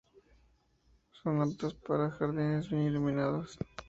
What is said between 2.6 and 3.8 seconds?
bien iluminados.